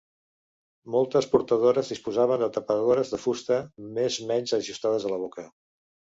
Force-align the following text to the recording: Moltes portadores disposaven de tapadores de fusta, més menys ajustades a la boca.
Moltes 0.95 1.27
portadores 1.33 1.91
disposaven 1.93 2.41
de 2.45 2.47
tapadores 2.57 3.13
de 3.13 3.21
fusta, 3.27 3.59
més 4.01 4.19
menys 4.35 4.57
ajustades 4.61 5.07
a 5.09 5.15
la 5.15 5.23
boca. 5.29 5.47